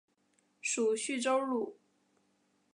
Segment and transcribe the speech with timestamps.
[0.63, 1.77] 属叙州路。